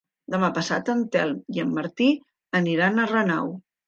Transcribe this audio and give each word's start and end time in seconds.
Demà 0.35 0.47
passat 0.53 0.87
en 0.93 1.03
Telm 1.15 1.43
i 1.57 1.61
en 1.63 1.75
Martí 1.75 2.07
aniran 2.61 2.99
a 2.99 3.07
Renau. 3.13 3.53